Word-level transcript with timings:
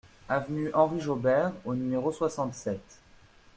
Avenue 0.27 0.71
Henri 0.73 0.99
Jaubert 0.99 1.51
au 1.63 1.75
numéro 1.75 2.11
soixante-sept 2.11 2.81